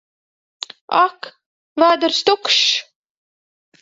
Ak! 1.01 1.29
Vēders 1.83 2.23
tukšs! 2.31 2.67